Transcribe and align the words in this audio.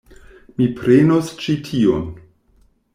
Mi 0.61 0.69
prenos 0.79 1.31
ĉi 1.45 1.57
tiun. 1.71 2.13